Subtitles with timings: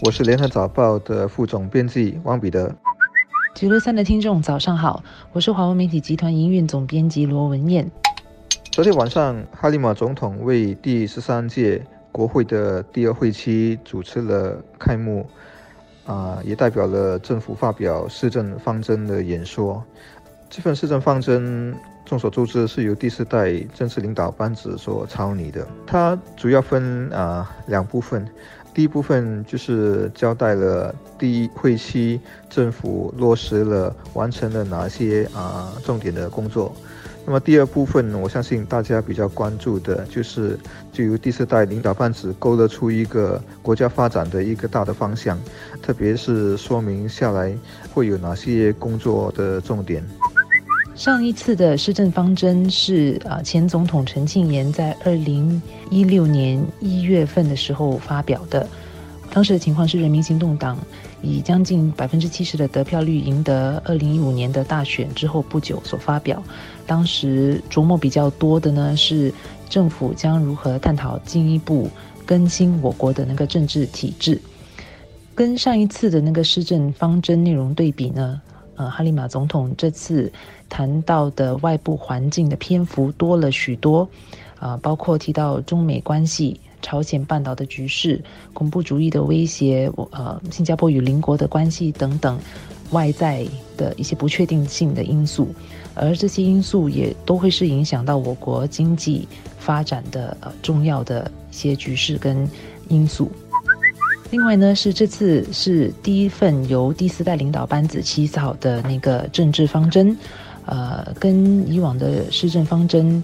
[0.00, 2.72] 我是联合早报的副总编辑汪彼得。
[3.52, 7.90] 九六三的听众早上好，我是华文媒体集团营运总编辑罗文燕。
[8.70, 15.26] 昨天晚上，哈利马总统为第十三届国会的第二会期主持了开幕，
[16.06, 19.82] 啊，也代表了政府发表施政方针的演说。
[20.48, 21.74] 这份施政方针，
[22.04, 25.66] 众所周知是由第四代政治领导班子所草拟的。
[25.86, 28.26] 它主要分啊两部分，
[28.78, 36.72] 第一部分就是交代了第一会期政府落实了完成了哪些啊重点的工作。
[37.26, 40.56] 那么第二部分，我相信大家比较关注的就是，
[40.92, 45.36] 就由第四代领导班子勾勒出一个国家发展的一个大的方向，
[45.82, 47.52] 特别是说明下来
[47.92, 50.06] 会有哪些工作的重点。
[50.98, 58.68] 上一次的施政方针是啊，前总统陈庆炎在二零一六年一月份的时候发表的。
[59.30, 60.76] 当时的情况是，人民行动党
[61.22, 66.42] 以将近百分之七十的得票率赢得二零一五年的大选之后不久所发表。
[66.84, 69.32] 当时琢磨比较多的呢，是
[69.70, 71.88] 政府将如何探讨进一步
[72.26, 74.40] 更新我国的那个政治体制。
[75.32, 78.42] 跟上一次的那个施政方针内容对比呢？
[78.78, 80.32] 呃，哈利马总统这次
[80.68, 84.08] 谈到的外部环境的篇幅多了许多，
[84.60, 88.22] 啊，包括提到中美关系、朝鲜半岛的局势、
[88.54, 92.38] 恐怖主义的威胁、呃，新加坡与邻国的关系等等
[92.92, 93.44] 外在
[93.76, 95.48] 的一些不确定性的因素，
[95.94, 99.26] 而这些因素也都会是影响到我国经济
[99.58, 102.48] 发展的呃重要的一些局势跟
[102.88, 103.28] 因素。
[104.30, 110.14] 另外呢，是这次是第一份由第四代领导班子起草的那个政治方针，
[110.66, 113.22] 呃，跟以往的施政方针，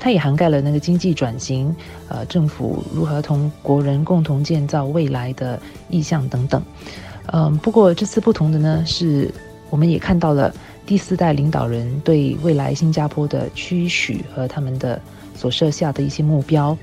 [0.00, 1.72] 它也涵盖了那个经济转型，
[2.08, 6.60] 呃，政府如何同国人共同建造未来的意向等等。
[7.26, 9.32] 嗯，不过这次不同的呢，是
[9.70, 10.52] 我们也看到了
[10.84, 15.00] 第四代领导人对未来新加坡的期许和他们的
[15.36, 16.76] 所设下的一些目标。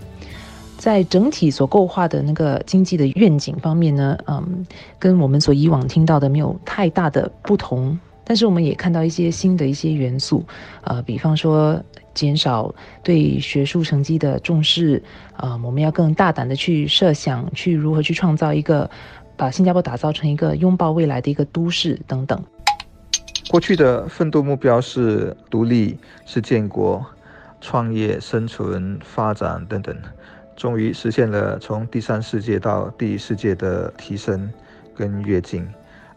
[0.78, 4.66] 在整体所构画的那个经济的愿景方面呢，嗯，
[5.00, 10.44] 跟我们所以往听到的没有太大的不同，但是我们也看到一些新的一些元素，
[10.84, 11.82] 呃，比方说
[12.14, 15.02] 减少对学术成绩的重视，
[15.36, 18.90] 啊，我们要更大胆的去设想，去如何去创造一个
[19.36, 22.42] 把新加坡打造成一个拥抱未来的一个都市等等。
[23.50, 27.06] 过去的奋斗目标是独立、是建国、
[27.62, 29.96] 创业、生存、发展等等。
[30.56, 34.50] 终于实现了从第三世界到第一世界的提升
[34.96, 35.68] 跟跃进。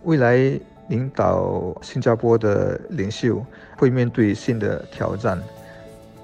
[0.05, 0.37] 未来
[0.89, 3.45] 领导新加坡的领袖
[3.77, 5.39] 会面对新的挑战。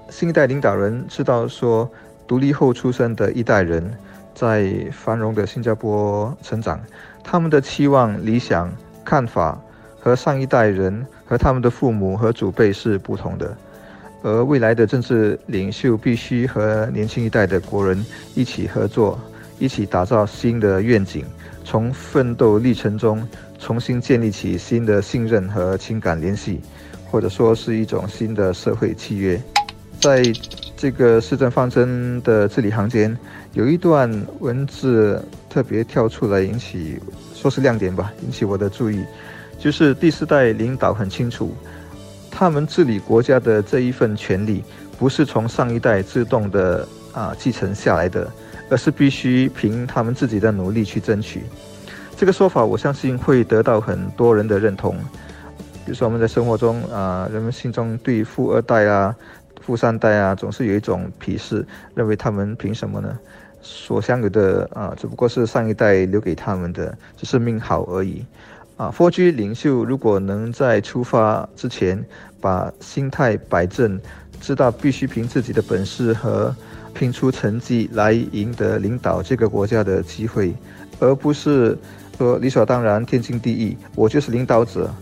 [0.09, 1.89] 新一代领导人知道说，
[2.25, 3.93] 独立后出生的一代人
[4.33, 6.79] 在繁荣的新加坡成长，
[7.23, 8.71] 他们的期望、理想、
[9.03, 9.59] 看法
[9.99, 13.55] 和上一代人和他们的父母和祖辈是不同的。
[14.21, 18.03] 而未来的政治领袖必须和年轻一代的国人
[18.33, 19.19] 一起合作，
[19.59, 21.23] 一起打造新的愿景，
[21.63, 23.27] 从奋斗历程中
[23.59, 26.59] 重新建立起新的信任和情感联系，
[27.09, 29.39] 或者说是一种新的社会契约。
[29.99, 30.23] 在
[30.75, 33.15] 这个市政方针的字里行间，
[33.53, 36.99] 有一段文字特别跳出来，引起
[37.33, 39.03] 说是亮点吧，引起我的注意，
[39.57, 41.55] 就是第四代领导很清楚。
[42.37, 44.61] 他们治理国家的这一份权利，
[44.99, 48.29] 不是从上一代自动的啊继承下来的，
[48.69, 51.43] 而是必须凭他们自己的努力去争取。
[52.17, 54.97] 这个说法，我相信会得到很多人的认同。
[55.85, 59.15] 比如说，我们在生活中啊，人们心中对富二代啊、
[59.61, 63.17] 富三代啊，总是有一种鄙视，认为他们凭什么呢？
[63.61, 68.25] 所享有的啊，只不过是上一代留给他们的，只是命好而已。
[68.77, 72.03] 啊，佛居领袖如果能在出发之前
[72.41, 73.97] 把心态摆正，
[74.41, 76.53] 知道必须凭自己的本事和
[76.93, 80.53] 拼出成绩来赢得领导这个国家的机会，
[80.99, 81.77] 而不是
[82.17, 84.93] 说理所当然、天经地义，我就是领导者。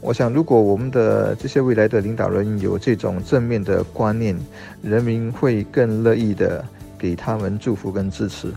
[0.00, 4.36] 我想，如果我们的这些未来的领导人有这种正面的观念，
[4.82, 6.64] 人民会更乐意的
[6.98, 8.52] 给他们祝福跟支持。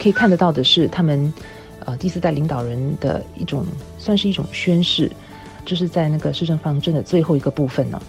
[0.00, 1.32] 可以看得到的是，他们。
[1.86, 3.64] 呃，第四代领导人的一种
[3.98, 5.10] 算是一种宣誓，
[5.64, 8.00] 就是在那个施政方针的最后一个部分呢。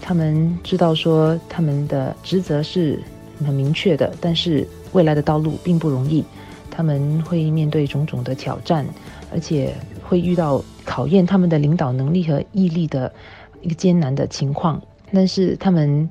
[0.00, 3.02] 他们知道说他们的职责是
[3.44, 6.24] 很明确的，但是未来的道路并不容易，
[6.70, 8.86] 他们会面对种种的挑战，
[9.32, 13.12] 而且会遇到考验他们的领导能力和毅力的
[13.60, 14.80] 一个艰难的情况。
[15.12, 16.08] 但是他们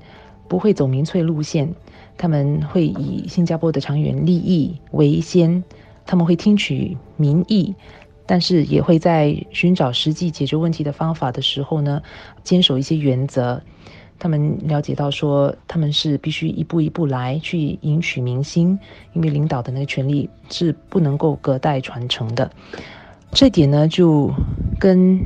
[0.47, 1.73] 不会走民粹路线，
[2.17, 5.63] 他们会以新加坡的长远利益为先。
[6.07, 7.75] 他们会听取民意，
[8.25, 12.01] 但是也会在寻找实际解决问题的方法的时候呢，
[12.43, 13.61] 坚守一些原则。
[14.19, 18.79] 他们了解到说，他们是必须一步一步来去赢取民心，
[19.13, 22.49] 因为领导的那个权利是不能够隔代传承的。
[23.31, 24.33] 这点呢，就
[24.79, 25.19] 跟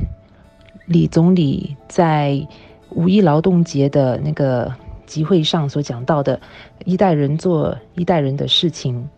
[0.84, 2.46] 李总理在
[2.90, 4.70] 五一劳动节的那个
[5.06, 6.38] 集会上所讲到的
[6.84, 9.08] “一代人做一代人的事情”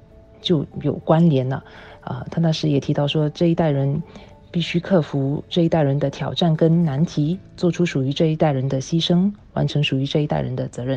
[0.45, 1.65] 就有关联了。
[2.03, 4.01] 啊，他那时也提到说，这一代人
[4.51, 10.93] 必须克服这一代人的挑战跟难题，做出属于这一代人的牺牲，完成属于这一代人的责任。